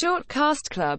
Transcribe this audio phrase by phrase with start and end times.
[0.00, 0.98] Short Cast Club.